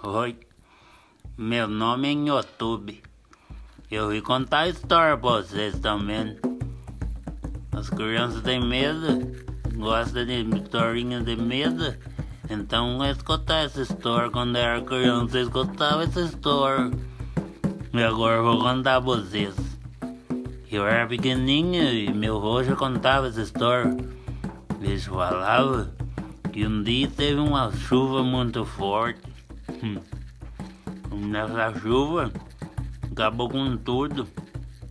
[0.00, 0.36] Oi,
[1.36, 3.02] meu nome é YouTube.
[3.90, 6.38] Eu vim contar história pra vocês também.
[7.72, 9.34] As crianças têm medo,
[9.74, 11.96] gostam de historinha de medo.
[12.48, 14.30] Então vou escutar essa história.
[14.30, 16.92] Quando eu era criança, eu escutava essa história.
[17.92, 19.56] E agora eu vou contar pra vocês.
[20.70, 23.96] Eu era pequenininho e meu já contava essa história.
[24.80, 25.92] Ele falava
[26.52, 29.37] que um dia teve uma chuva muito forte.
[29.82, 30.00] Hum.
[31.12, 32.32] Nessa chuva,
[33.10, 34.26] acabou com tudo.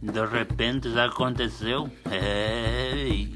[0.01, 1.89] De repente já aconteceu.
[2.09, 3.27] É,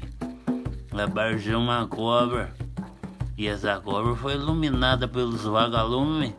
[1.00, 2.54] apareceu uma cobra.
[3.36, 6.32] E essa cobra foi iluminada pelos vagalumes.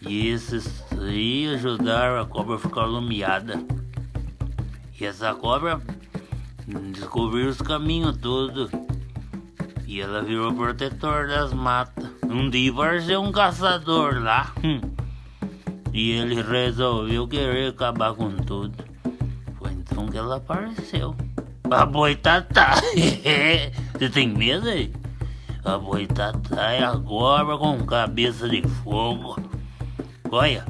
[0.00, 3.64] E esses aí ajudaram a cobra a ficar iluminada.
[4.98, 5.80] E essa cobra
[6.92, 8.70] descobriu os caminhos todos.
[9.86, 12.13] E ela virou protetor das matas.
[12.34, 14.52] Um dia apareceu um caçador lá.
[14.64, 14.80] Hum.
[15.92, 18.84] E ele resolveu querer acabar com tudo.
[19.56, 21.14] Foi então que ela apareceu.
[21.70, 22.74] A boitatá.
[23.94, 24.92] Você tem medo aí?
[25.64, 29.38] A boitatá é a cobra com cabeça de fogo.
[30.28, 30.66] Olha,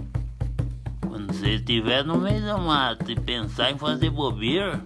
[1.01, 4.85] quando você estiver no meio da mata e pensar em fazer bobeira,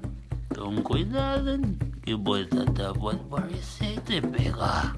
[0.55, 1.77] tome cuidado, hein?
[2.05, 4.97] que boitatá pode aparecer e te pegar.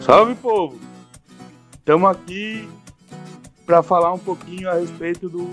[0.00, 0.78] Salve povo!
[1.78, 2.68] Estamos aqui
[3.64, 5.48] para falar um pouquinho a respeito do,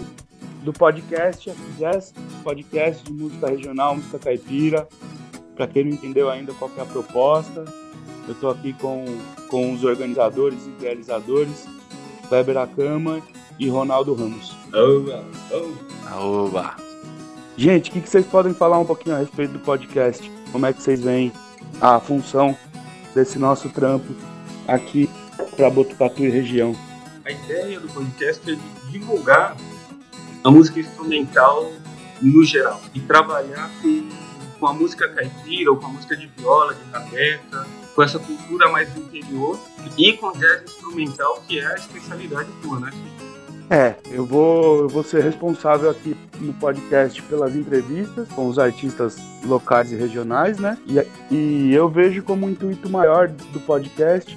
[0.63, 4.87] do podcast Jazz, podcast de música regional, música caipira.
[5.55, 7.65] Para quem não entendeu ainda qual é a proposta,
[8.27, 9.05] eu estou aqui com,
[9.49, 11.67] com os organizadores e idealizadores,
[12.31, 13.21] Weber Acama
[13.57, 14.55] e Ronaldo Ramos.
[14.73, 15.25] Oba!
[16.15, 16.75] Oba!
[17.57, 20.31] Gente, o que, que vocês podem falar um pouquinho a respeito do podcast?
[20.51, 21.31] Como é que vocês veem
[21.81, 22.57] a função
[23.13, 24.13] desse nosso trampo
[24.67, 25.09] aqui
[25.55, 26.75] para Botucatu e região.
[27.25, 28.57] A ideia do podcast é
[28.89, 29.55] divulgar
[30.43, 31.71] a música instrumental
[32.21, 34.09] no geral e trabalhar com,
[34.59, 38.69] com a música caipira ou com a música de viola, de rabeta, com essa cultura
[38.69, 39.59] mais do interior
[39.97, 42.91] e com jazz instrumental, que é a especialidade tua, né?
[43.69, 49.17] É, eu vou, eu vou ser responsável aqui no podcast pelas entrevistas com os artistas
[49.45, 50.75] locais e regionais, né?
[50.87, 54.35] E, e eu vejo como intuito maior do podcast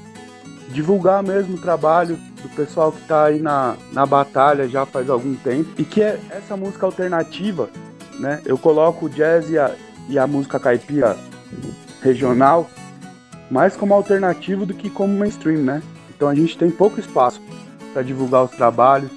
[0.71, 5.35] divulgar mesmo o trabalho do pessoal que está aí na, na batalha já faz algum
[5.35, 7.69] tempo e que é essa música alternativa,
[8.19, 8.41] né?
[8.45, 9.75] Eu coloco o jazz e a,
[10.09, 11.17] e a música caipira
[12.03, 12.69] regional
[13.51, 15.83] mais como alternativo do que como mainstream, né?
[16.15, 17.41] Então a gente tem pouco espaço
[17.93, 19.11] para divulgar os trabalhos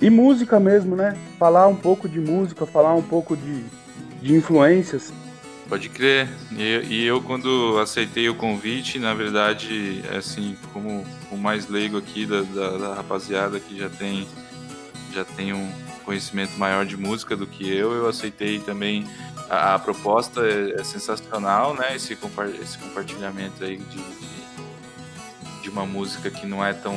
[0.00, 1.16] e música mesmo, né?
[1.38, 3.64] Falar um pouco de música, falar um pouco de,
[4.22, 5.12] de influências
[5.68, 6.28] Pode crer.
[6.52, 12.24] E, e, eu, quando aceitei o convite, na verdade, assim, como o mais leigo aqui
[12.24, 14.28] da, da, da, rapaziada que já tem,
[15.12, 15.68] já tem um
[16.04, 19.04] conhecimento maior de música do que eu, eu aceitei também.
[19.50, 21.96] A, a proposta é, é, sensacional, né?
[21.96, 22.16] Esse,
[22.62, 26.96] esse compartilhamento aí de, de, de uma música que não é tão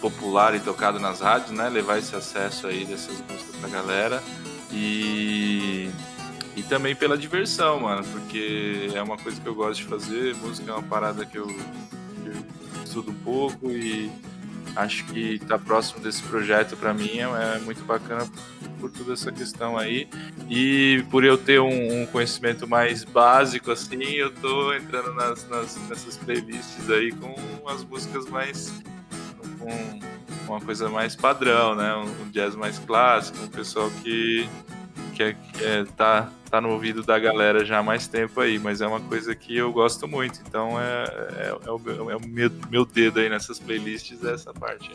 [0.00, 1.68] popular e tocada nas rádios, né?
[1.68, 4.22] Levar esse acesso aí dessas músicas pra galera.
[4.70, 5.90] E
[6.58, 10.34] e também pela diversão, mano, porque é uma coisa que eu gosto de fazer.
[10.34, 14.10] Música é uma parada que eu, que eu estudo um pouco e
[14.74, 19.12] acho que tá próximo desse projeto para mim é, é, muito bacana por, por, toda
[19.12, 20.08] essa questão aí.
[20.50, 25.76] E por eu ter um, um, conhecimento mais básico, assim, eu tô entrando nas, nas,
[25.88, 27.36] nessas playlists aí com
[27.68, 28.74] as músicas mais.
[29.60, 30.00] com
[30.48, 31.94] uma coisa mais padrão, né?
[31.94, 34.48] Um, um jazz mais clássico, um pessoal que
[35.18, 38.80] que, é, é, tá, tá no ouvido da galera já há mais tempo aí, mas
[38.80, 41.04] é uma coisa que eu gosto muito, então é,
[41.36, 44.92] é, é o, é o meu, meu dedo aí nessas playlists, é essa parte.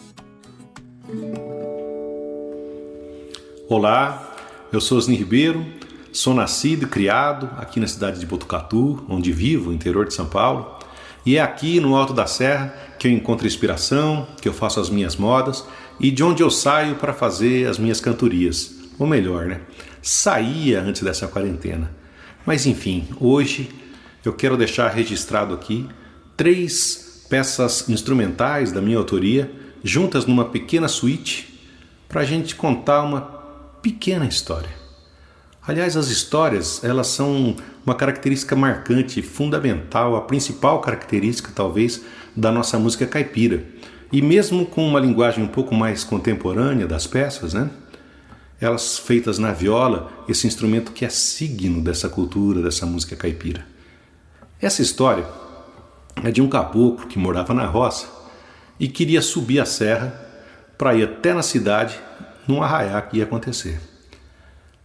[3.68, 4.34] Olá,
[4.72, 5.66] eu sou Osni Ribeiro,
[6.14, 10.80] sou nascido e criado aqui na cidade de Botucatu, onde vivo, interior de São Paulo,
[11.26, 14.90] e é aqui no Alto da Serra que eu encontro inspiração, que eu faço as
[14.90, 15.66] minhas modas
[16.00, 18.74] e de onde eu saio para fazer as minhas cantorias.
[19.00, 19.62] Ou melhor, né?
[20.04, 21.90] Saía antes dessa quarentena.
[22.46, 23.70] Mas enfim, hoje
[24.24, 25.88] eu quero deixar registrado aqui
[26.36, 29.50] três peças instrumentais da minha autoria,
[29.84, 31.60] juntas numa pequena suíte,
[32.10, 33.22] para a gente contar uma
[33.82, 34.70] pequena história.
[35.66, 42.04] Aliás, as histórias, elas são uma característica marcante, fundamental, a principal característica, talvez,
[42.36, 43.64] da nossa música caipira.
[44.12, 47.70] E mesmo com uma linguagem um pouco mais contemporânea das peças, né?
[48.64, 53.68] Elas feitas na viola, esse instrumento que é signo dessa cultura, dessa música caipira.
[54.62, 55.26] Essa história
[56.24, 58.08] é de um caboclo que morava na roça
[58.80, 60.18] e queria subir a serra
[60.78, 62.00] para ir até na cidade
[62.48, 63.82] num arraiá que ia acontecer.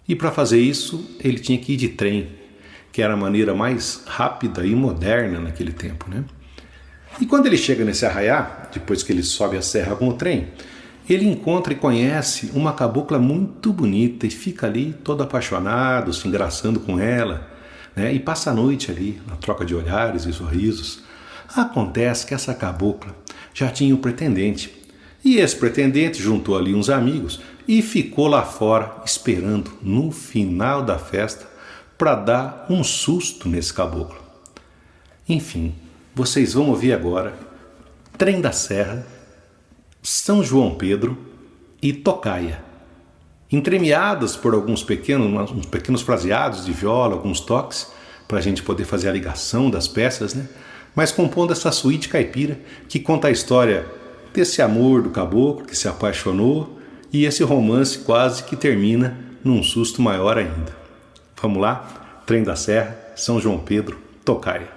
[0.08, 2.32] E para fazer isso, ele tinha que ir de trem,
[2.90, 6.24] que era a maneira mais rápida e moderna naquele tempo, né?
[7.20, 10.48] E quando ele chega nesse arraiá, depois que ele sobe a serra com o trem,
[11.08, 16.80] ele encontra e conhece uma cabocla muito bonita e fica ali todo apaixonado, se engraçando
[16.80, 17.48] com ela,
[17.96, 18.12] né?
[18.12, 21.02] E passa a noite ali na troca de olhares e sorrisos.
[21.56, 23.14] Acontece que essa cabocla
[23.54, 24.72] já tinha um pretendente.
[25.24, 30.98] E esse pretendente juntou ali uns amigos e ficou lá fora esperando no final da
[30.98, 31.46] festa
[31.96, 34.18] para dar um susto nesse caboclo.
[35.28, 35.74] Enfim,
[36.14, 37.34] vocês vão ouvir agora
[38.16, 39.06] Trem da Serra,
[40.10, 41.18] São João Pedro
[41.82, 42.64] e Tocaia.
[43.52, 47.88] Entremeadas por alguns pequenos, uns pequenos fraseados de viola, alguns toques,
[48.26, 50.48] para a gente poder fazer a ligação das peças, né?
[50.96, 52.58] mas compondo essa suíte caipira
[52.88, 53.86] que conta a história
[54.32, 56.78] desse amor do caboclo que se apaixonou
[57.12, 60.74] e esse romance quase que termina num susto maior ainda.
[61.38, 62.22] Vamos lá?
[62.24, 64.70] Trem da Serra, São João Pedro, Tocaia.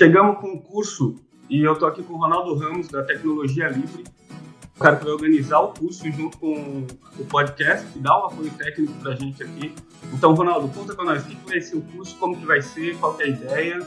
[0.00, 1.16] Chegamos com um curso
[1.50, 4.04] e eu tô aqui com o Ronaldo Ramos da Tecnologia Livre,
[4.74, 6.86] o cara que vai organizar o curso junto com
[7.18, 9.74] o podcast, que dá um apoio técnico pra gente aqui.
[10.10, 12.96] Então, Ronaldo, conta pra nós o que vai ser o curso, como que vai ser,
[12.96, 13.78] qual que é a ideia.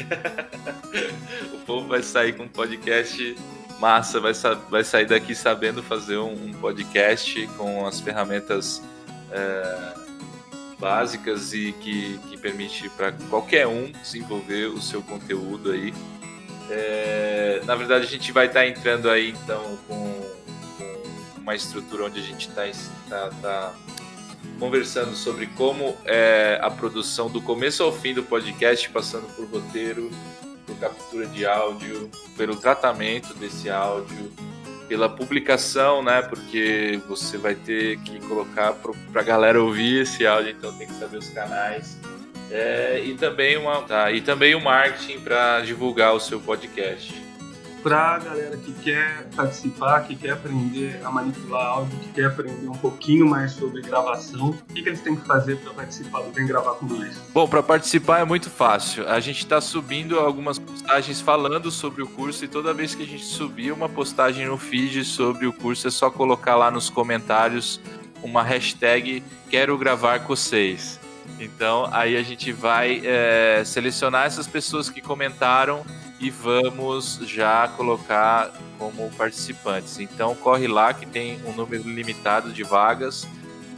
[1.54, 3.34] o povo vai sair com um podcast
[3.80, 8.82] massa, vai, sa vai sair daqui sabendo fazer um, um podcast com as ferramentas
[9.30, 10.01] é,
[10.82, 15.94] básicas e que, que permite para qualquer um desenvolver o seu conteúdo aí.
[16.68, 20.20] É, na verdade, a gente vai estar tá entrando aí então com,
[20.76, 22.64] com, uma estrutura onde a gente está
[23.08, 23.74] tá, tá
[24.58, 30.10] conversando sobre como é a produção do começo ao fim do podcast, passando por roteiro,
[30.66, 34.32] por captura de áudio, pelo tratamento desse áudio,
[34.92, 36.20] pela publicação, né?
[36.20, 40.92] Porque você vai ter que colocar para a galera ouvir esse áudio, então tem que
[40.92, 41.98] saber os canais.
[42.50, 47.21] É, e também uma tá, e também o marketing para divulgar o seu podcast
[47.82, 52.68] para a galera que quer participar, que quer aprender a manipular áudio, que quer aprender
[52.68, 56.30] um pouquinho mais sobre gravação, o que, que eles têm que fazer para participar do
[56.30, 57.20] Vem Gravar com Nós?
[57.32, 59.08] Bom, para participar é muito fácil.
[59.08, 63.06] A gente está subindo algumas postagens falando sobre o curso e toda vez que a
[63.06, 67.80] gente subir uma postagem no feed sobre o curso é só colocar lá nos comentários
[68.22, 71.00] uma hashtag quero gravar com vocês.
[71.40, 75.84] Então aí a gente vai é, selecionar essas pessoas que comentaram
[76.22, 79.98] e vamos já colocar como participantes.
[79.98, 83.26] Então corre lá que tem um número limitado de vagas.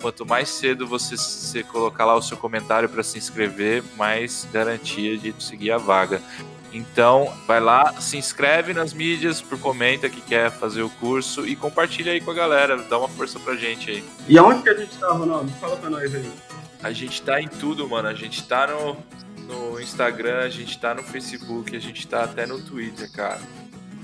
[0.01, 5.17] Quanto mais cedo você, você colocar lá o seu comentário para se inscrever, mais garantia
[5.17, 6.21] de conseguir a vaga.
[6.71, 11.55] Então, vai lá, se inscreve nas mídias, por comenta que quer fazer o curso e
[11.55, 14.05] compartilha aí com a galera, dá uma força pra gente aí.
[14.29, 15.51] E aonde que a gente tá, Ronaldo?
[15.53, 16.29] Fala pra nós aí.
[16.83, 18.09] A gente tá em tudo, mano.
[18.09, 18.97] A gente tá no,
[19.47, 23.41] no Instagram, a gente tá no Facebook, a gente tá até no Twitter, cara.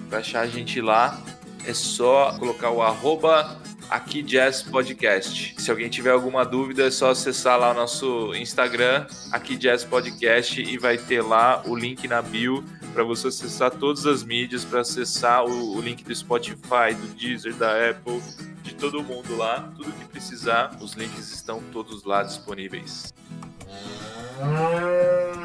[0.09, 1.20] Pra achar a gente lá,
[1.66, 5.55] é só colocar o arroba aqui Jazz Podcast.
[5.59, 10.62] Se alguém tiver alguma dúvida, é só acessar lá o nosso Instagram, aqui Jazz Podcast,
[10.62, 14.81] e vai ter lá o link na bio para você acessar todas as mídias, para
[14.81, 18.22] acessar o, o, link do Spotify, do Deezer, da Apple,
[18.62, 19.72] de todo mundo lá.
[19.76, 23.12] Tudo que precisar, os links estão todos lá disponíveis.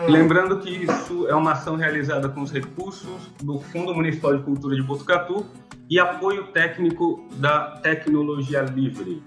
[0.07, 4.75] Lembrando que isso é uma ação realizada com os recursos do Fundo Municipal de Cultura
[4.75, 5.45] de Botucatu
[5.89, 9.21] e apoio técnico da Tecnologia Livre.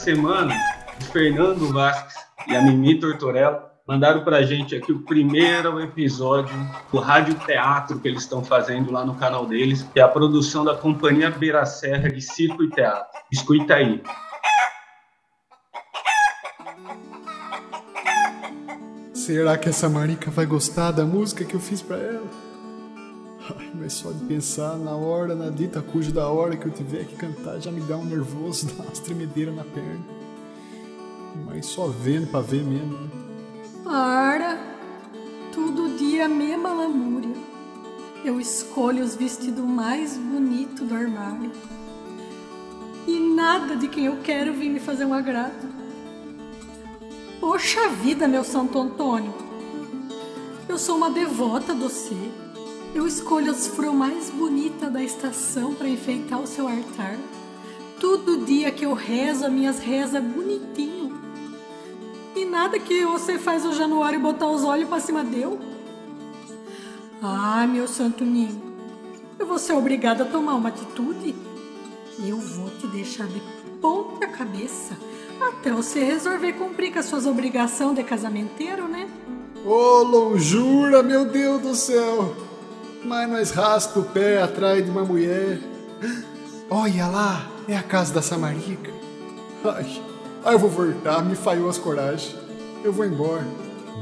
[0.00, 0.54] Semana,
[0.98, 2.14] o Fernando Vasques
[2.48, 6.54] e a Mimi Tortorella mandaram para a gente aqui o primeiro episódio
[6.90, 10.64] do Rádio Teatro que eles estão fazendo lá no canal deles, que é a produção
[10.64, 13.20] da Companhia Beira Serra de Circo e Teatro.
[13.30, 14.02] Escuta aí.
[19.12, 22.49] Será que essa marica vai gostar da música que eu fiz para ela?
[23.58, 27.04] Ai, mas só de pensar na hora, na dita cuja da hora que eu tiver
[27.04, 30.04] que cantar já me dá um nervoso, dá umas tremedeiras na perna.
[31.46, 32.92] Mas só vendo pra ver mesmo.
[32.92, 33.08] Né?
[33.84, 34.58] Para!
[35.54, 37.34] Todo dia mesma lamúria.
[38.24, 41.50] Eu escolho os vestidos mais bonitos do armário.
[43.06, 45.68] E nada de quem eu quero vir me fazer um agrado.
[47.40, 49.32] Poxa vida, meu Santo Antônio!
[50.68, 52.14] Eu sou uma devota do você.
[52.92, 57.16] Eu escolho as flores mais bonitas da estação para enfeitar o seu altar.
[58.00, 61.16] Todo dia que eu rezo, as minhas rezas bonitinho.
[62.34, 65.58] E nada que você faz o Januário botar os olhos para cima deu.
[67.22, 68.60] Ah, meu santo ninho,
[69.38, 71.34] eu vou ser obrigada a tomar uma atitude.
[72.26, 73.40] Eu vou te deixar de
[73.80, 74.96] ponta cabeça
[75.40, 79.08] até você resolver cumprir com as suas obrigações de casamenteiro, né?
[79.64, 82.49] Ô, oh, lonjura, meu Deus do céu!
[83.04, 85.58] Mas nós raspa o pé atrás de uma mulher.
[86.68, 88.92] Olha lá, é a casa da Samarica.
[89.64, 90.02] Ai,
[90.44, 92.36] ai eu vou voltar, me falhou as coragens.
[92.84, 93.44] Eu vou embora.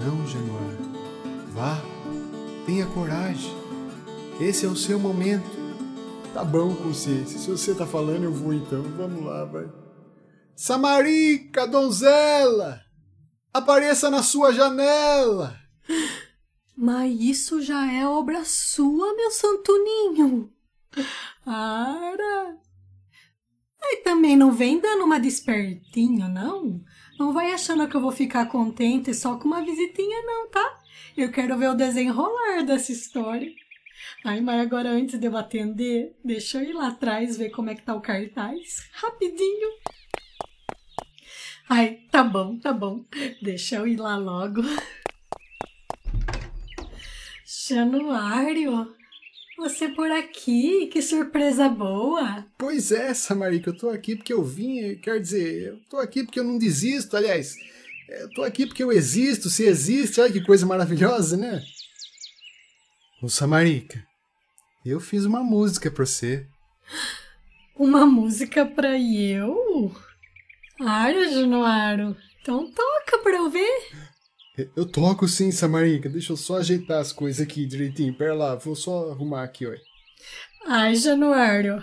[0.00, 0.78] Não, Januário.
[1.52, 1.80] Vá,
[2.66, 3.56] tenha coragem.
[4.40, 5.58] Esse é o seu momento.
[6.32, 7.38] Tá bom, consciência.
[7.38, 8.82] Se você tá falando, eu vou então.
[8.96, 9.68] Vamos lá, vai.
[10.54, 12.80] Samarica, donzela!
[13.52, 15.56] Apareça na sua janela!
[16.80, 20.48] Mas isso já é obra sua, meu santo ninho.
[21.44, 22.56] Ara.
[23.82, 26.80] Aí também não vem dando uma despertinho, não.
[27.18, 30.78] Não vai achando que eu vou ficar contente só com uma visitinha, não, tá?
[31.16, 33.50] Eu quero ver o desenrolar dessa história.
[34.24, 37.74] Ai, mas agora antes de eu atender, deixa eu ir lá atrás ver como é
[37.74, 38.88] que tá o cartaz.
[38.92, 39.68] Rapidinho.
[41.68, 43.04] Ai, tá bom, tá bom.
[43.42, 44.62] Deixa eu ir lá logo.
[47.68, 48.94] Januário,
[49.58, 50.86] você por aqui?
[50.86, 52.46] Que surpresa boa!
[52.56, 56.40] Pois é, Samarica, eu tô aqui porque eu vim, quer dizer, eu tô aqui porque
[56.40, 57.54] eu não desisto, aliás,
[58.08, 61.62] eu tô aqui porque eu existo, se existe, olha que coisa maravilhosa, né?
[63.22, 64.02] Ô Samarica,
[64.84, 66.46] eu fiz uma música pra você.
[67.76, 69.94] Uma música pra eu?
[70.80, 74.07] Ai, Januário, então toca pra eu ver.
[74.76, 76.08] Eu toco sim, Samarica.
[76.08, 78.14] Deixa eu só ajeitar as coisas aqui direitinho.
[78.14, 79.72] Pera lá, vou só arrumar aqui, ó.
[80.66, 81.82] Ai, Januário.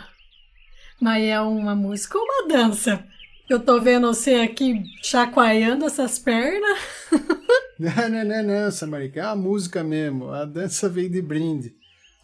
[1.01, 3.05] Mas é uma música ou uma dança?
[3.49, 6.79] Eu tô vendo você aqui chacoalhando essas pernas.
[7.79, 9.19] não, não, não, não, Samarica.
[9.19, 10.29] É a música mesmo.
[10.29, 11.75] A dança veio de brinde.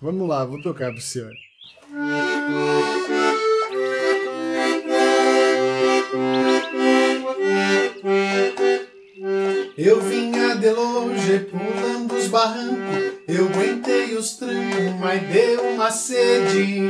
[0.01, 1.31] Vamos lá, vou tocar pro senhor.
[9.77, 10.20] Eu vinha
[10.61, 16.83] de longe pulando os barrancos, eu aguentei os trancos, mas deu uma sede.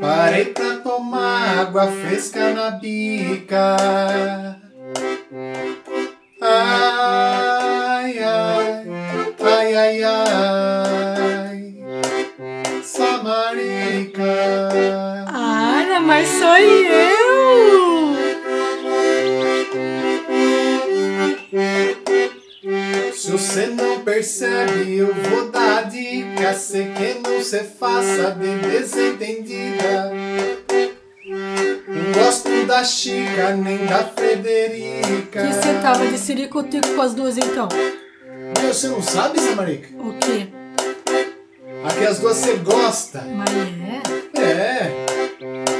[0.00, 3.76] Parei pra tomar água fresca na bica.
[6.40, 8.86] Ai, ai,
[9.40, 11.74] ai, ai, ai,
[12.84, 14.22] Samarica.
[15.26, 17.15] Ah, mas sou eu!
[23.56, 26.52] Você não percebe, eu vou dar dica.
[26.52, 30.12] Sei que não se faça de desentendida.
[31.88, 35.40] Não gosto da Chica nem da Frederica.
[35.40, 37.66] Que você tava de siricotico com as duas então?
[38.62, 39.88] Meu, você não sabe, Samarica?
[40.00, 40.48] O quê?
[41.82, 43.22] Aqui as duas você gosta.
[43.22, 43.48] Mas
[44.34, 44.42] é?
[44.42, 45.06] É.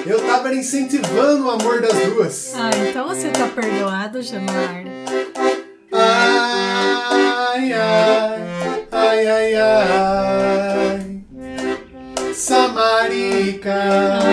[0.06, 2.54] Eu tava incentivando o amor das duas.
[2.56, 4.96] Ah, então você tá perdoado, Januário.
[7.66, 11.06] Ai, ai, ai, ai, ai.
[12.32, 14.25] Samarica.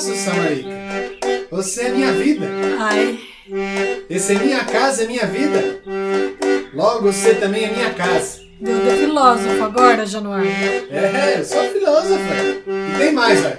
[0.00, 0.68] Faço, Samarica.
[1.50, 2.46] Você é minha vida.
[2.78, 3.18] Ai,
[4.08, 5.82] Esse é minha casa, é minha vida.
[6.72, 8.40] Logo você também é minha casa.
[8.58, 10.50] deu de filósofo agora, Januário.
[10.90, 12.16] É, eu sou filósofa.
[12.66, 13.58] E tem mais, vai.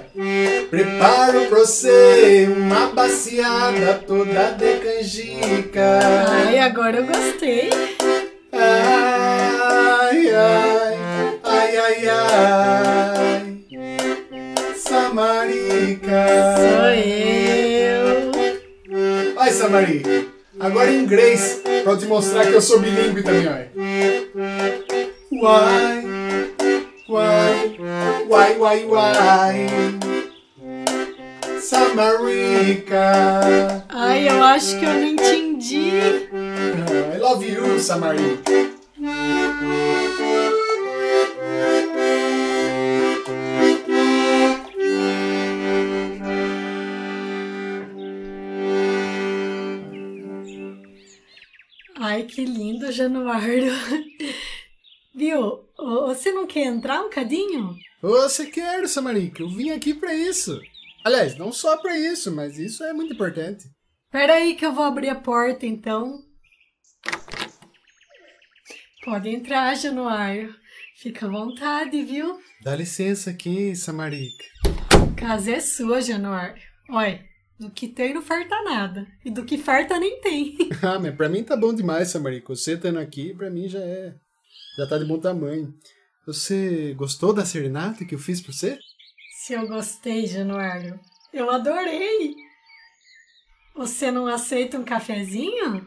[0.68, 6.00] Preparo pra você uma baciada toda de canjica.
[6.28, 7.70] Ai, agora eu gostei.
[8.52, 10.98] Ai, ai,
[11.44, 13.31] ai, ai, ai.
[15.52, 16.24] Samarica.
[16.56, 18.32] Sou eu.
[19.38, 20.24] Ai, Samarica.
[20.58, 23.70] Agora em inglês, pra te mostrar que eu sou bilíngue também, olha.
[25.30, 26.04] Why,
[27.08, 27.74] why,
[28.28, 29.68] why, why, why.
[31.60, 33.12] Samarica.
[33.88, 35.90] Ai, eu acho que eu não entendi.
[37.14, 38.52] I love you, Samarica.
[52.04, 53.72] Ai, que lindo, Januário.
[55.14, 55.68] Viu?
[56.08, 57.76] Você não quer entrar um cadinho?
[58.02, 59.40] Você quer, Samarica?
[59.40, 60.60] Eu vim aqui pra isso.
[61.04, 63.70] Aliás, não só pra isso, mas isso é muito importante.
[64.10, 66.18] Pera aí que eu vou abrir a porta, então.
[69.04, 70.52] Pode entrar, Januário.
[70.96, 72.36] Fica à vontade, viu?
[72.64, 74.44] Dá licença aqui, Samarica.
[75.16, 76.60] Casa é sua, Januário.
[76.90, 77.24] Olha,
[77.62, 79.06] do que tem não farta nada.
[79.24, 80.56] E do que farta nem tem.
[80.82, 82.48] Ah, mas pra mim tá bom demais, Samarica.
[82.54, 84.14] Você estando aqui, pra mim já é.
[84.76, 85.72] Já tá de bom tamanho.
[86.26, 88.78] Você gostou da serenata que eu fiz pra você?
[89.36, 90.98] Se eu gostei, Januário,
[91.32, 92.34] eu adorei.
[93.76, 95.86] Você não aceita um cafezinho?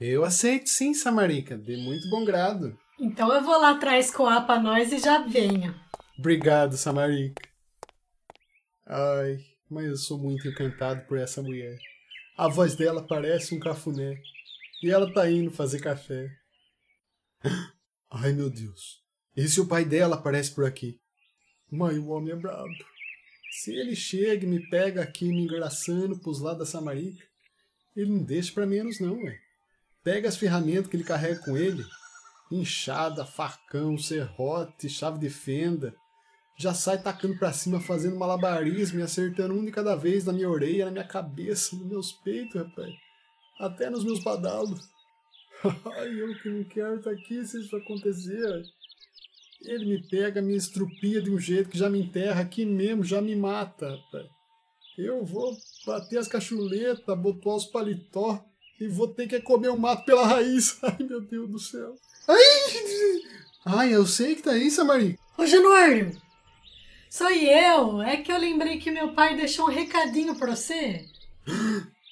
[0.00, 1.58] Eu aceito sim, Samarica.
[1.58, 2.78] De muito bom grado.
[2.98, 5.74] Então eu vou lá atrás coar pra nós e já venho.
[6.18, 7.42] Obrigado, Samarica.
[8.86, 9.38] Ai,
[9.70, 11.78] mas eu sou muito encantado por essa mulher.
[12.36, 14.20] A voz dela parece um cafuné.
[14.82, 16.30] E ela tá indo fazer café.
[18.10, 19.02] Ai, meu Deus.
[19.36, 21.00] E se o pai dela aparece por aqui?
[21.70, 22.72] Mãe, o homem é brabo.
[23.50, 27.26] Se ele chega e me pega aqui me engraçando pros lados da Samarica,
[27.96, 29.38] ele não deixa pra menos não, ué.
[30.04, 31.84] Pega as ferramentas que ele carrega com ele.
[32.50, 35.94] Enxada, facão, serrote, chave de fenda.
[36.58, 40.50] Já sai tacando pra cima, fazendo malabarismo e acertando um de cada vez na minha
[40.50, 42.92] orelha, na minha cabeça, nos meus peitos, rapaz.
[43.60, 44.80] Até nos meus badalos.
[45.64, 48.62] Ai, eu que não quero estar aqui se isso acontecer.
[49.62, 53.20] Ele me pega, me estrupia de um jeito que já me enterra aqui mesmo, já
[53.20, 54.26] me mata, rapaz.
[54.96, 55.56] Eu vou
[55.86, 58.44] bater as cachuletas, botar os paletó
[58.80, 60.76] e vou ter que comer o mato pela raiz.
[60.82, 61.94] Ai, meu Deus do céu.
[62.26, 62.42] Ai,
[63.64, 65.16] ai eu sei que tá aí, Samari.
[65.36, 66.27] Ô, Januário!
[67.10, 68.02] Sou eu!
[68.02, 71.06] É que eu lembrei que meu pai deixou um recadinho pra você.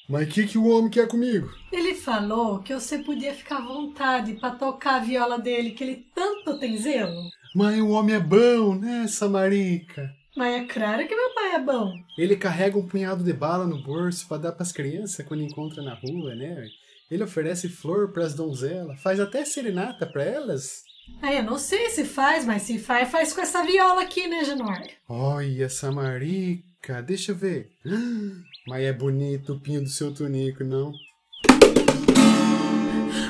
[0.08, 1.50] Mas o que, que o homem quer comigo?
[1.72, 6.06] Ele falou que você podia ficar à vontade pra tocar a viola dele, que ele
[6.14, 7.22] tanto tem zelo.
[7.54, 10.10] Mas o homem é bom, né, Samarica?
[10.36, 11.92] Mas é claro que meu pai é bom.
[12.16, 15.94] Ele carrega um punhado de bala no bolso pra dar pras crianças quando encontra na
[15.94, 16.64] rua, né?
[17.10, 20.85] Ele oferece flor pras donzelas, faz até serenata pra elas.
[21.22, 24.44] Ah, eu não sei se faz, mas se faz, faz com essa viola aqui, né,
[24.44, 24.90] Januário?
[25.08, 27.70] Olha essa marica, deixa eu ver.
[28.68, 30.92] Mas é bonito o pinho do seu tunico, não?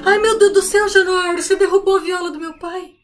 [0.02, 2.94] Ai, meu Deus do céu, Januário, você derrubou a viola do meu pai.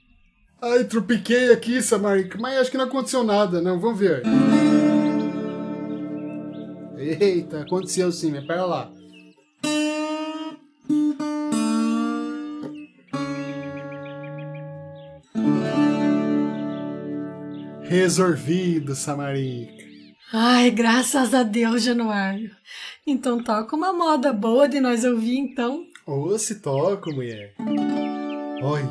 [0.62, 3.78] Ai, tropiquei aqui, Samarica, mas acho que não aconteceu nada, não.
[3.78, 4.22] Vamos ver.
[6.96, 8.92] Eita, aconteceu sim, mas pera lá.
[17.92, 19.84] Resolvido, Samarica.
[20.32, 22.50] Ai, graças a Deus, Januário.
[23.06, 25.84] Então toca uma moda boa de nós ouvir, então.
[26.06, 27.52] Ô, se toca, mulher.
[28.62, 28.82] Oi,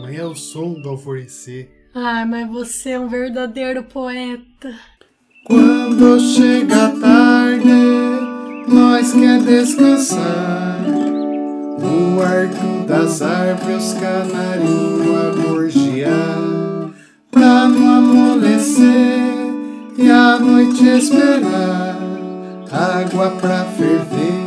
[0.00, 1.68] mas é o som do alvorecer.
[1.94, 4.74] Ai, mas você é um verdadeiro poeta.
[5.44, 7.68] Quando chega a tarde,
[8.66, 10.80] nós quer descansar.
[11.78, 16.47] No arco das árvores, canarinho a gorjear.
[17.38, 19.22] Pra não amolecer
[19.96, 21.96] e a noite esperar.
[22.68, 24.42] Água pra ferver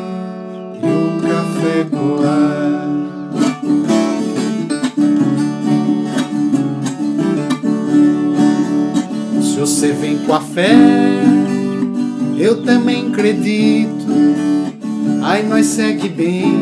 [0.76, 2.92] e o café coar.
[9.42, 10.76] Se você vem com a fé,
[12.38, 14.06] eu também acredito.
[15.24, 16.60] Ai, nós segue bem,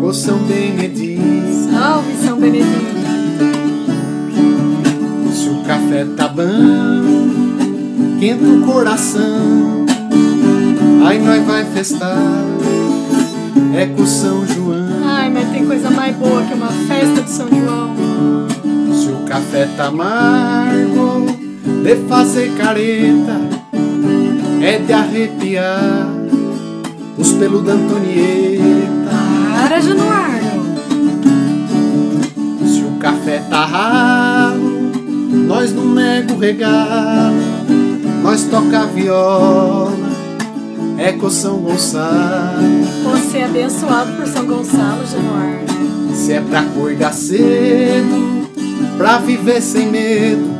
[0.00, 1.72] com São Benedito.
[1.72, 2.95] Salve, São Benedito.
[5.86, 6.42] Se o café tá bom,
[8.18, 9.86] quenta o coração.
[11.04, 12.18] Ai, nós vai festar,
[13.72, 14.88] é com São João.
[15.04, 17.94] Ai, mas tem coisa mais boa que uma festa de São João.
[18.92, 21.26] Se o café tá amargo,
[21.84, 23.40] de fazer careta,
[24.60, 26.08] é de arrepiar
[27.16, 29.10] os pelos da Antonieta.
[29.54, 30.66] Para, Januário.
[32.66, 34.75] Se o café tá ralo,
[35.36, 37.36] nós não nega o regalo,
[38.22, 39.92] nós toca viola,
[40.98, 42.62] é com São Gonçalo.
[43.04, 45.66] Você é abençoado por São Gonçalo, Januário.
[46.14, 48.48] Se é pra acordar cedo,
[48.96, 50.56] pra viver sem medo,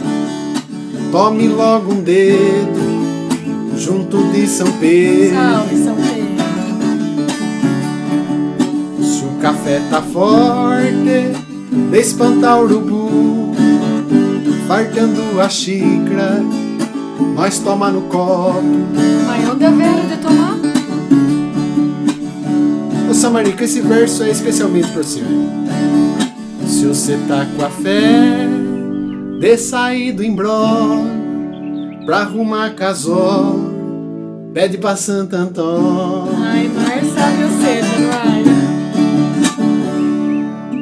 [1.11, 2.97] tome logo um dedo
[3.77, 5.35] junto de São Pedro.
[5.35, 6.17] Salve, São Pedro.
[9.03, 11.33] Se o café tá forte,
[11.91, 13.55] de espantar o urubu,
[14.67, 16.43] fartando a xícara,
[17.35, 18.63] nós toma no copo.
[19.27, 20.57] Mas onde é velho de tomar?
[23.09, 25.23] Ô Samarica, esse verso é especialmente pra você.
[26.67, 28.49] Se você tá com a fé
[29.41, 31.07] de sair do embrólio
[32.05, 33.55] pra arrumar casó,
[34.53, 36.29] pede pra Santo Antônio.
[36.39, 38.57] Ai, mas sabe você, Januário.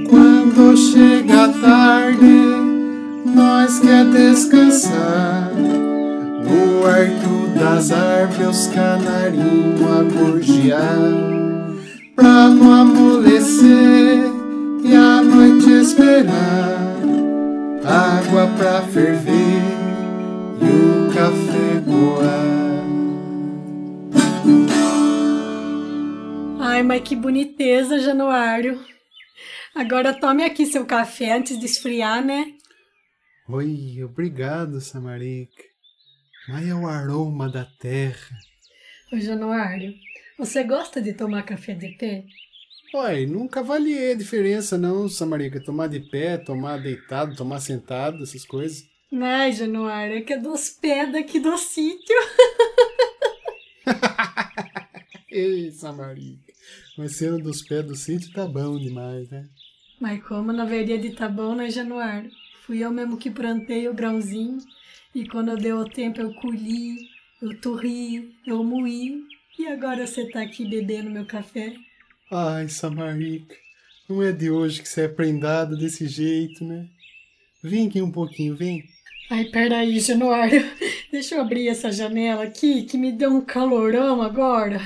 [0.08, 2.53] Quando chega a tarde,
[3.34, 5.50] nós quer descansar.
[5.54, 10.98] No arco das árvores, canarinho a gorjear.
[12.14, 14.30] Pra não amolecer
[14.84, 16.94] e a noite esperar.
[17.84, 19.62] Água pra ferver
[20.60, 22.54] e o café coar.
[26.60, 28.80] Ai, mas que boniteza, Januário.
[29.74, 32.46] Agora tome aqui seu café antes de esfriar, né?
[33.46, 35.62] Oi, obrigado, Samarica.
[36.48, 38.38] Mas é o aroma da terra.
[39.12, 39.92] Ô, Januário,
[40.38, 42.24] você gosta de tomar café de pé?
[42.94, 45.62] Oi, nunca avaliei a diferença não, Samarica.
[45.62, 48.82] Tomar de pé, tomar deitado, tomar sentado, essas coisas.
[49.12, 52.16] Ai, Januário, é que é dos pés daqui do sítio.
[55.30, 56.50] Ei, Samarica.
[56.96, 59.46] Mas sendo dos pés do sítio tá bom demais, né?
[60.00, 62.30] Mas como na verdade tá bom, né, Januário?
[62.66, 64.58] Fui eu mesmo que plantei o grãozinho
[65.14, 66.96] e quando deu o tempo eu colhi,
[67.42, 69.22] eu torri, eu moí
[69.58, 71.74] e agora você tá aqui bebendo meu café.
[72.30, 73.54] Ai, Samarica.
[74.08, 76.88] Não é de hoje que você é prendada desse jeito, né?
[77.62, 78.84] Vem aqui um pouquinho, vem.
[79.30, 80.64] Ai, peraí, Januário.
[81.10, 84.80] Deixa eu abrir essa janela aqui que me deu um calorão agora.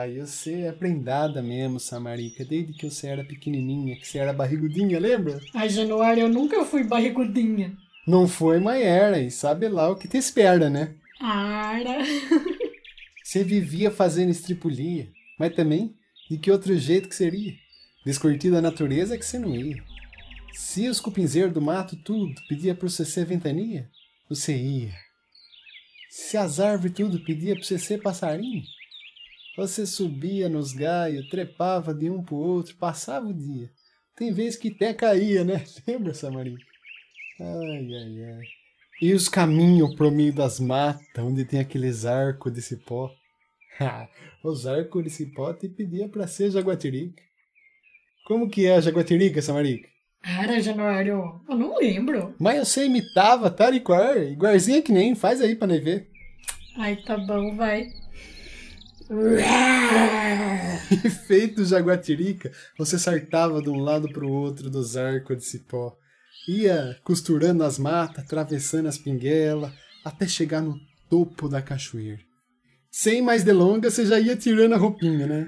[0.00, 4.98] Ai, você é prendada mesmo, Samarica, desde que você era pequenininha, que você era barrigudinha,
[4.98, 5.40] lembra?
[5.54, 7.72] Ai, Januário, eu nunca fui barrigudinha.
[8.06, 10.94] Não foi, mas era, e sabe lá o que te espera, né?
[11.20, 12.04] Ara.
[13.24, 15.08] Você vivia fazendo estripulia,
[15.38, 15.94] mas também,
[16.30, 17.54] de que outro jeito que seria?
[18.04, 19.82] Descurtida a natureza que você não ia.
[20.54, 23.90] Se os cupinzeiros do mato tudo pedia pra você ser ventania,
[24.28, 24.94] você ia.
[26.08, 28.62] Se as árvores tudo pedia pra você ser passarinho,
[29.56, 33.68] você subia nos galhos, trepava de um pro outro, passava o dia.
[34.14, 35.64] Tem vezes que até caía, né?
[35.86, 36.64] Lembra, Samarica?
[37.40, 38.46] Ai, ai, ai.
[39.02, 43.12] E os caminhos pro meio das matas, onde tem aqueles arcos de cipó.
[44.44, 47.20] os arcos de cipó te pedia pra ser jaguatirica.
[48.24, 49.93] Como que é a jaguatirica, Samarica?
[50.24, 52.34] Era, Januário, eu não lembro.
[52.38, 56.08] Mas você imitava, tal e qual, igualzinha que nem, faz aí pra nós ver.
[56.78, 57.88] Ai, tá bom, vai.
[61.04, 65.94] E feito jaguatirica, você saltava de um lado pro outro dos arcos de cipó.
[66.48, 69.72] Ia costurando as matas, atravessando as pinguelas,
[70.04, 70.78] até chegar no
[71.10, 72.20] topo da cachoeira.
[72.90, 75.46] Sem mais delongas, você já ia tirando a roupinha, né?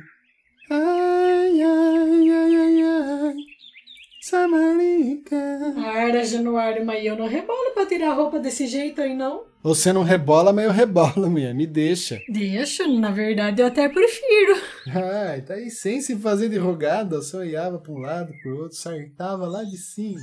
[4.28, 5.72] Samarica.
[5.76, 9.44] Para, Januário, mas eu não rebolo pra tirar a roupa desse jeito aí, não.
[9.62, 11.54] Você não rebola, mas eu rebolo, mulher.
[11.54, 12.20] Me deixa.
[12.28, 14.60] Deixa, na verdade eu até prefiro.
[14.88, 18.76] Ai, tá aí sem se fazer de rogada, só olhava pra um lado, pro outro,
[18.76, 20.20] sartava lá de cima.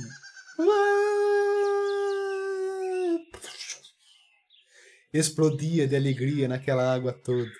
[5.14, 7.50] Explodia de alegria naquela água toda.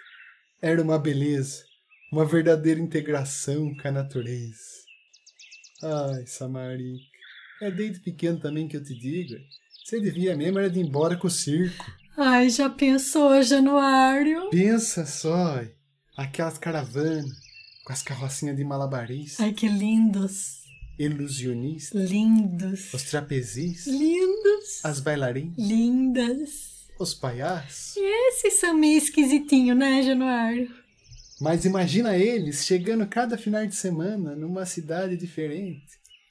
[0.60, 1.64] Era uma beleza,
[2.12, 4.83] uma verdadeira integração com a natureza.
[5.84, 7.04] Ai, Samarica,
[7.62, 9.34] é desde pequeno também que eu te digo.
[9.84, 11.84] Você devia mesmo era de ir embora com o circo.
[12.16, 14.48] Ai, já pensou, Januário?
[14.50, 15.62] Pensa só,
[16.16, 17.26] aquelas caravanas
[17.84, 20.62] com as carrocinhas de malabarista, Ai, que lindos.
[20.98, 22.94] ilusionistas, Lindos.
[22.94, 24.80] os trapezistas, Lindos.
[24.84, 26.88] as bailarinas, Lindas.
[26.98, 27.94] os palhaços.
[27.96, 30.70] Esses são meio esquisitinhos, né, Januário?
[31.44, 35.84] Mas imagina eles chegando cada final de semana numa cidade diferente,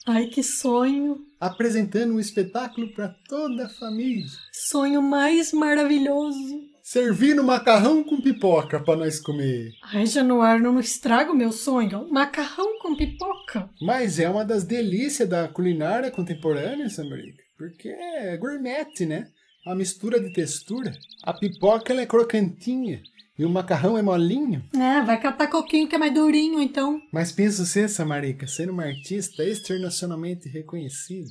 [0.04, 1.18] Ai, que sonho.
[1.40, 6.60] apresentando um espetáculo para toda a família, Sonho mais maravilhoso.
[6.82, 9.70] servindo macarrão com pipoca para nós comer.
[9.92, 12.08] Ai, Januário, não estraga o meu sonho.
[12.10, 13.70] Macarrão com pipoca.
[13.80, 19.28] Mas é uma das delícias da culinária contemporânea, Samarica, porque é gourmet, né?
[19.64, 20.92] A mistura de textura.
[21.22, 23.00] A pipoca ela é crocantinha
[23.38, 24.64] e o macarrão é molinho.
[24.74, 27.00] É, vai catar coquinho que é mais durinho, então.
[27.12, 31.30] Mas pensa você, Samarica, sendo uma artista externacionalmente reconhecida,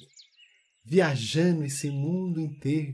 [0.83, 2.93] viajando esse mundo inteiro.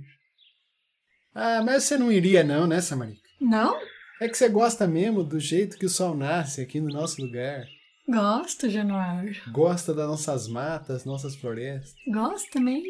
[1.33, 3.27] Ah, mas você não iria não, né, Samarica?
[3.41, 3.75] Não?
[4.21, 7.65] É que você gosta mesmo do jeito que o sol nasce aqui no nosso lugar.
[8.07, 9.35] Gosto, Januário.
[9.51, 11.93] Gosta das nossas matas, nossas florestas.
[12.11, 12.83] Gosto também.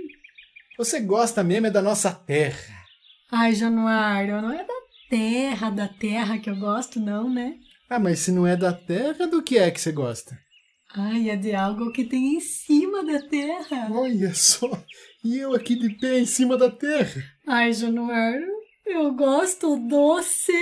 [0.77, 2.57] Você gosta mesmo é da nossa terra.
[3.31, 4.78] Ai, Januário, não é da
[5.09, 7.55] terra, da terra que eu gosto, não, né?
[7.89, 10.37] Ah, mas se não é da terra, do que é que você gosta?
[10.95, 13.89] Ai, é de algo que tem em cima da terra.
[13.91, 14.69] Olha só,
[15.23, 17.23] e eu aqui de pé em cima da terra.
[17.47, 18.47] Ai, Januário,
[18.85, 20.53] eu gosto doce.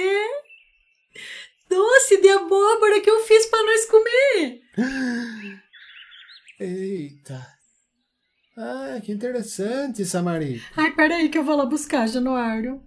[1.70, 4.62] Doce de abóbora que eu fiz pra nós comer.
[6.60, 7.46] Eita.
[8.58, 10.66] Ah, que interessante, Samarica.
[10.76, 12.82] Ai, peraí que eu vou lá buscar, Januário.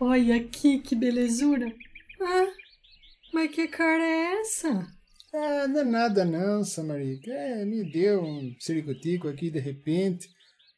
[0.00, 1.72] Olha aqui, que belezura.
[2.20, 2.46] Ah,
[3.32, 4.86] mas que cara é essa?
[5.32, 7.30] Ah, não é nada não, Samarica.
[7.30, 10.28] É, me deu um ciricutico aqui de repente.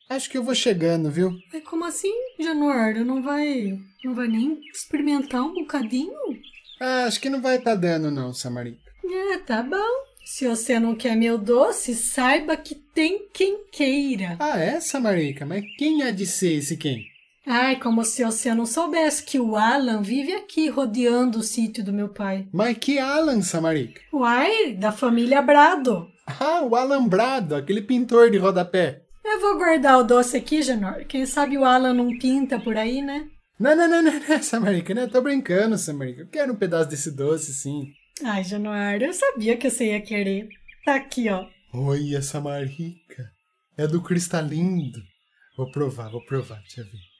[0.08, 1.32] Acho que eu vou chegando, viu?
[1.52, 3.04] Mas como assim, Januário?
[3.04, 6.12] Não vai, não vai nem experimentar um bocadinho?
[6.80, 8.78] Ah, acho que não vai tá dando não, Samarica.
[9.04, 10.06] É, tá bom.
[10.24, 14.36] Se você não quer meu doce, saiba que tem quem queira.
[14.40, 15.46] Ah, é, Samarica?
[15.46, 17.15] Mas quem há de ser esse quem?
[17.46, 21.92] Ai, como se você não soubesse que o Alan vive aqui rodeando o sítio do
[21.92, 22.48] meu pai.
[22.52, 24.00] Mas que Alan, Samarica?
[24.12, 26.10] Uai, da família Brado.
[26.26, 29.02] Ah, o alambrado, aquele pintor de rodapé.
[29.24, 31.04] Eu vou guardar o doce aqui, Janor.
[31.06, 33.28] Quem sabe o Alan não pinta por aí, né?
[33.60, 35.06] Não, não, não, não, não, Samarica, né?
[35.06, 36.22] Tô brincando, Samarica.
[36.22, 37.92] Eu quero um pedaço desse doce, sim.
[38.24, 40.48] Ai, Januário, eu sabia que você ia querer.
[40.84, 41.46] Tá aqui, ó.
[41.72, 43.30] Olha, Samarica.
[43.78, 44.98] É do cristalindo.
[45.56, 47.15] Vou provar, vou provar, deixa eu ver.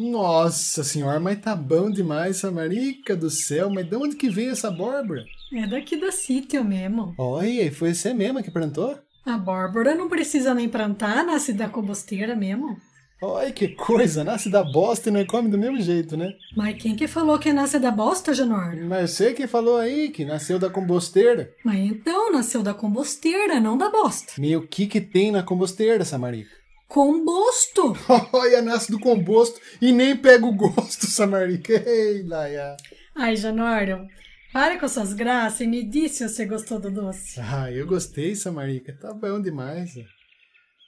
[0.00, 3.68] Nossa senhora, mas tá bom demais, Samarica do céu.
[3.68, 5.22] Mas de onde que veio essa abóbora?
[5.52, 7.14] É daqui do sítio mesmo.
[7.18, 8.98] Olha, e foi você mesma que plantou?
[9.26, 12.78] A bórbora não precisa nem plantar, nasce da composteira mesmo.
[13.22, 16.32] Olha que coisa, nasce da bosta e não come do mesmo jeito, né?
[16.56, 18.88] Mas quem que falou que nasce da bosta, Januário?
[18.88, 21.52] Mas você que falou aí que nasceu da composteira.
[21.62, 24.32] Mas então nasceu da composteira, não da bosta.
[24.38, 26.59] E o que que tem na composteira, Samarica?
[26.90, 27.94] Composto!
[28.34, 31.72] Olha, nasce do composto e nem pega o gosto, Samarica.
[31.72, 32.76] Ei, Laia.
[33.14, 34.08] Ai, Januário,
[34.52, 37.38] para com suas graças e me diz se você gostou do doce.
[37.40, 38.92] Ah, eu gostei, Samarica.
[39.00, 39.94] Tá bom demais.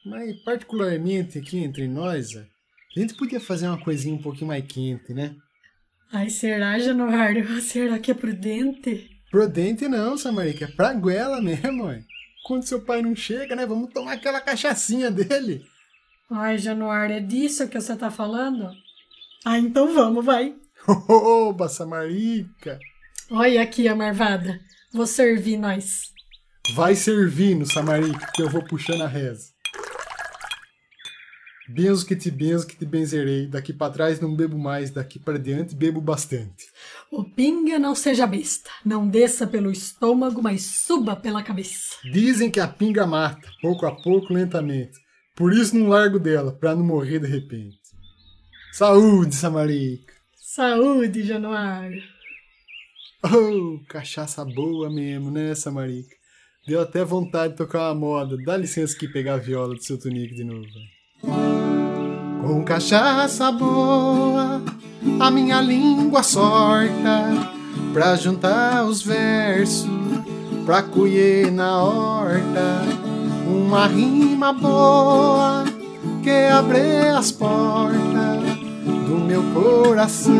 [0.05, 5.15] Mas, particularmente aqui entre nós, a gente podia fazer uma coisinha um pouquinho mais quente,
[5.15, 5.37] né?
[6.13, 7.47] Ai, será, Januário?
[7.63, 9.09] Será que é prudente?
[9.31, 10.65] Prudente não, Samarica.
[10.65, 12.03] É pra goela mesmo, ué.
[12.45, 13.65] Quando seu pai não chega, né?
[13.65, 15.71] Vamos tomar aquela cachaçinha dele.
[16.35, 18.71] Ai, Januário, é disso que você tá falando?
[19.45, 20.55] Ah, então vamos, vai.
[21.09, 22.79] Oba, Samarica.
[23.31, 24.59] Olha aqui a marvada.
[24.93, 26.11] Vou servir nós.
[26.75, 29.53] Vai servindo, Samarica, que eu vou puxando a reza.
[31.69, 33.47] Benzo que te benzo, que te benzerei.
[33.47, 36.67] Daqui para trás não bebo mais, daqui para diante bebo bastante.
[37.11, 38.71] O pinga não seja besta.
[38.85, 41.97] Não desça pelo estômago, mas suba pela cabeça.
[42.11, 45.02] Dizem que a pinga mata, pouco a pouco, lentamente.
[45.35, 47.79] Por isso não largo dela, para não morrer de repente.
[48.73, 50.13] Saúde, Samarica.
[50.37, 52.03] Saúde, Januário.
[53.25, 56.15] Oh, cachaça boa mesmo, né, Samarica?
[56.67, 58.37] Deu até vontade de tocar uma moda.
[58.45, 60.67] Dá licença aqui pegar a viola do seu tunico de novo.
[62.41, 64.63] Com cachaça boa,
[65.21, 67.53] a minha língua sorta
[67.93, 69.89] pra juntar os versos,
[70.65, 73.02] pra colher na horta
[73.53, 75.65] uma rima boa
[76.23, 78.59] que abre as portas
[79.07, 80.33] do meu coração.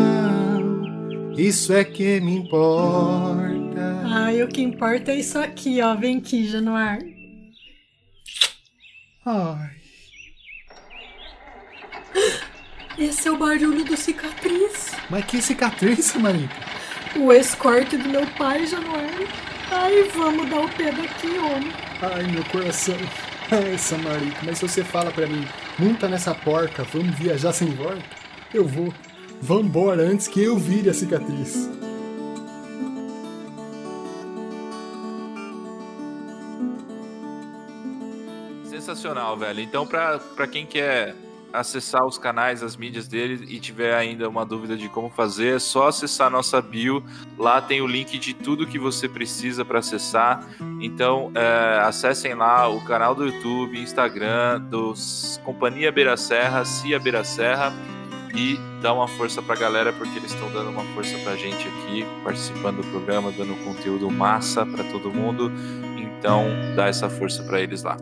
[1.37, 4.03] Isso é que me importa.
[4.05, 5.95] Ai, o que importa é isso aqui, ó.
[5.95, 7.11] Vem aqui, Januário.
[9.25, 9.71] Ai.
[12.97, 14.91] Esse é o barulho do cicatriz.
[15.09, 16.55] Mas que cicatriz, Samarica?
[17.15, 19.27] O escorte do meu pai, Januário.
[19.71, 21.71] Ai, vamos dar o pé daqui, homem.
[22.01, 22.95] Ai, meu coração.
[23.51, 25.47] Ai, Samarica, mas se você fala pra mim,
[25.77, 28.03] monta nessa porca, vamos viajar sem volta,
[28.53, 28.93] eu vou.
[29.41, 31.69] Vambora antes que eu vire a cicatriz.
[38.65, 39.59] Sensacional, velho.
[39.59, 41.13] Então, pra, pra quem quer
[41.53, 45.59] acessar os canais, as mídias dele e tiver ainda uma dúvida de como fazer, é
[45.59, 47.03] só acessar nossa bio.
[47.37, 50.43] Lá tem o link de tudo que você precisa para acessar.
[50.81, 57.23] Então, é, acessem lá o canal do YouTube, Instagram, dos Companhia Beira Serra, Cia Beira
[57.23, 57.71] Serra
[58.35, 62.05] e dá uma força pra galera porque eles estão dando uma força pra gente aqui,
[62.23, 65.51] participando do programa, dando conteúdo massa para todo mundo.
[65.97, 67.97] Então, dá essa força para eles lá.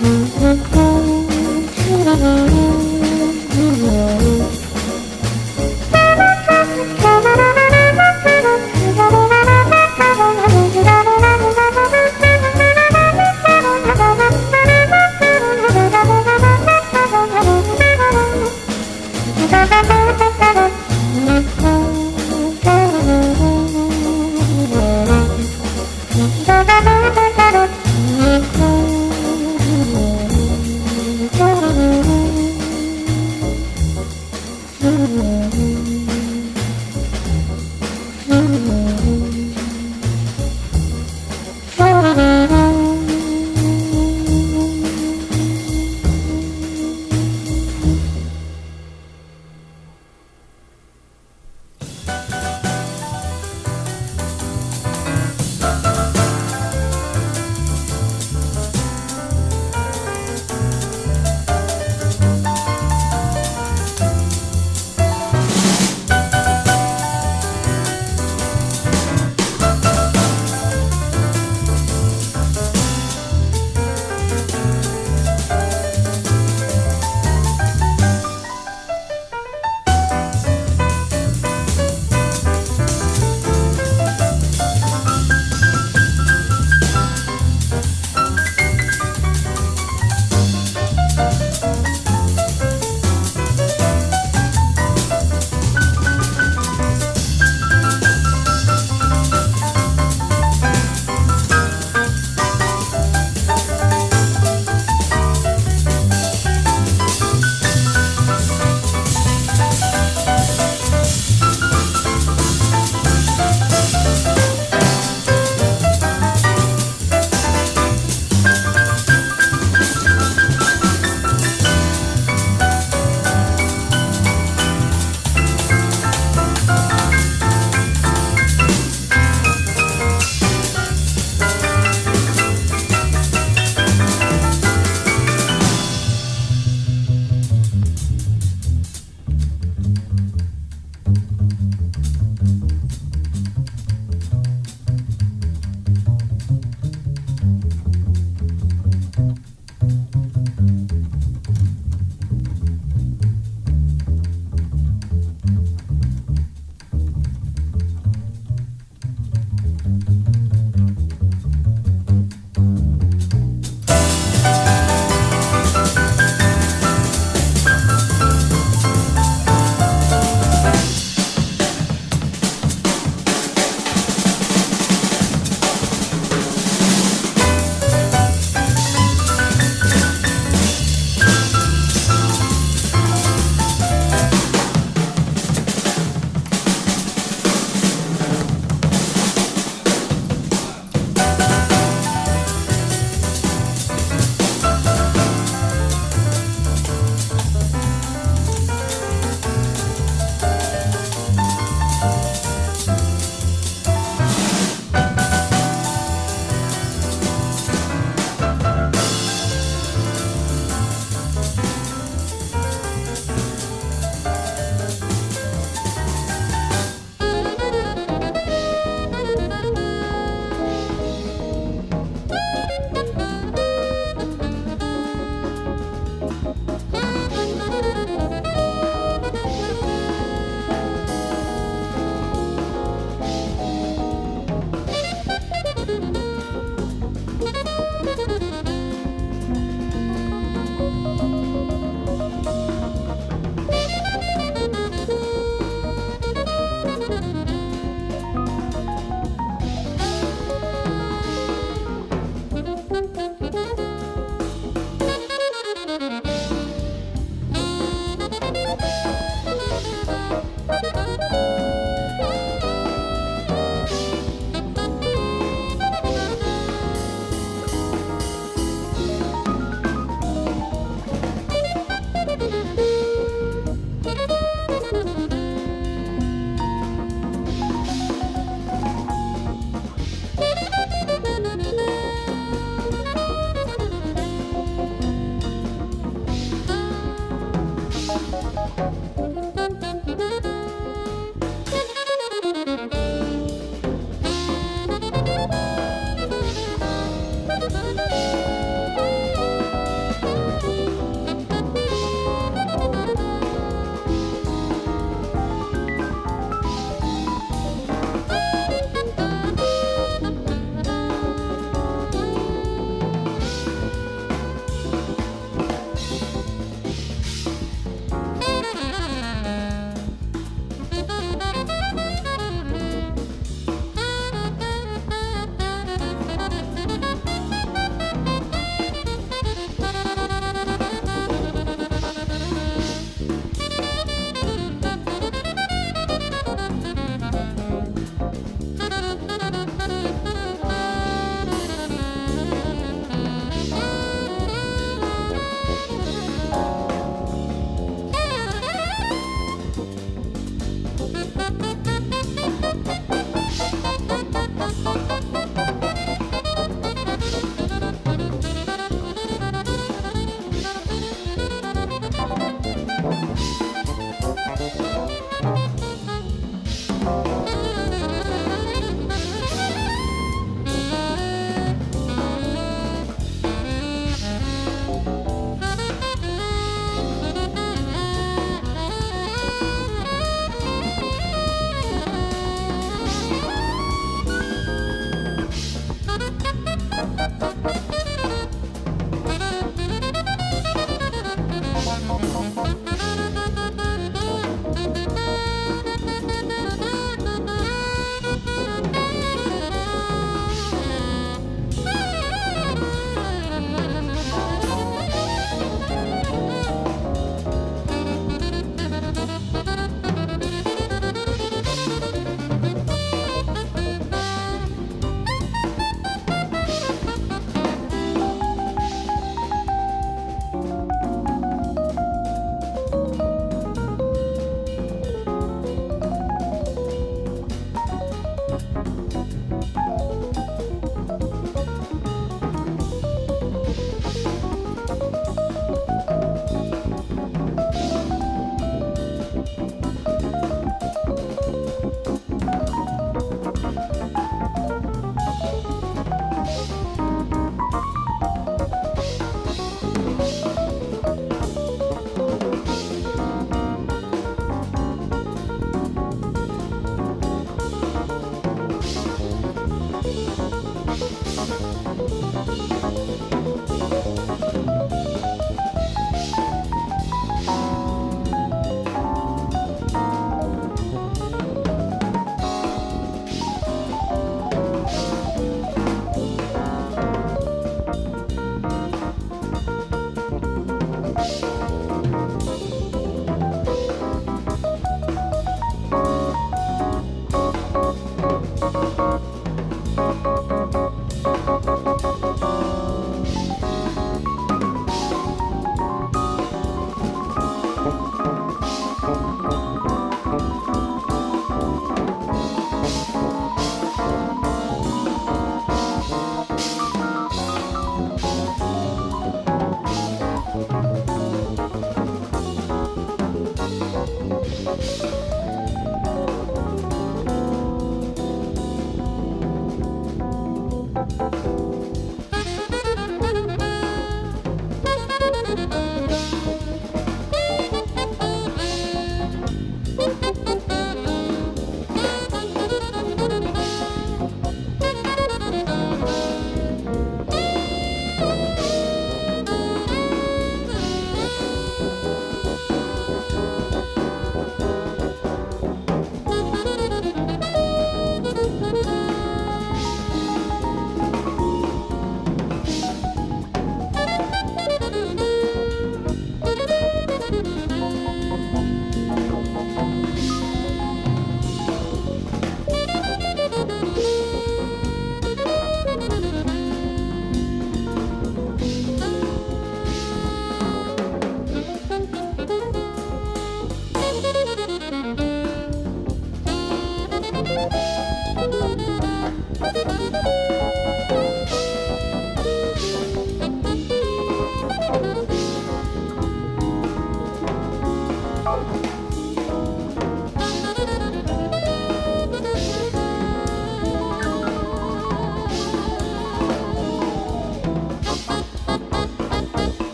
[0.00, 0.37] Mm-hmm.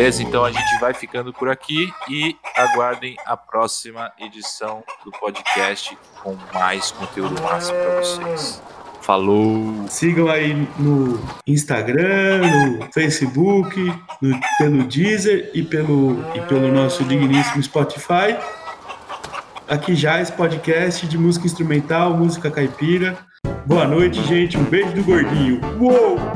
[0.00, 0.22] Beleza?
[0.22, 6.38] Então a gente vai ficando por aqui e aguardem a próxima edição do podcast com
[6.54, 8.62] mais conteúdo massa para vocês.
[9.02, 9.86] Falou!
[9.88, 13.78] Sigam aí no Instagram, no Facebook,
[14.22, 18.38] no, pelo Deezer e pelo, e pelo nosso digníssimo Spotify.
[19.68, 23.18] Aqui já esse podcast de música instrumental, música caipira.
[23.66, 24.56] Boa noite, gente.
[24.56, 25.60] Um beijo do gordinho.
[25.78, 26.29] Uou!